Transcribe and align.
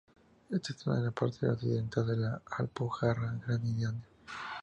Está 0.49 0.69
situada 0.73 0.97
en 0.97 1.05
la 1.05 1.11
parte 1.11 1.47
occidental 1.47 2.07
de 2.07 2.17
la 2.17 2.41
Alpujarra 2.57 3.37
Granadina. 3.45 3.93